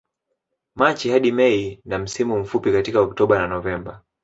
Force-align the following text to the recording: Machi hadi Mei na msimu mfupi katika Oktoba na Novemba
Machi 0.75 1.09
hadi 1.11 1.31
Mei 1.31 1.81
na 1.85 1.97
msimu 1.99 2.39
mfupi 2.39 2.71
katika 2.71 3.01
Oktoba 3.01 3.39
na 3.39 3.47
Novemba 3.47 4.01